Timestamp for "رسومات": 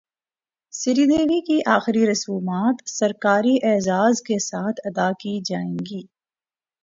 2.07-2.75